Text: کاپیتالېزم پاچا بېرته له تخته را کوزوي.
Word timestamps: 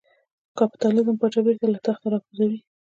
کاپیتالېزم 0.57 1.15
پاچا 1.21 1.39
بېرته 1.45 1.65
له 1.73 1.79
تخته 1.85 2.07
را 2.11 2.19
کوزوي. 2.25 2.59